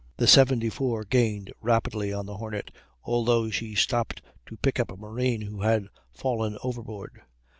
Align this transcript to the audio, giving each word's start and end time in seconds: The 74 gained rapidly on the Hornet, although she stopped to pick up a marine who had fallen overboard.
The 0.17 0.25
74 0.25 1.03
gained 1.03 1.53
rapidly 1.61 2.11
on 2.11 2.25
the 2.25 2.37
Hornet, 2.37 2.71
although 3.03 3.51
she 3.51 3.75
stopped 3.75 4.23
to 4.47 4.57
pick 4.57 4.79
up 4.79 4.89
a 4.91 4.97
marine 4.97 5.41
who 5.41 5.61
had 5.61 5.89
fallen 6.11 6.57
overboard. 6.63 7.21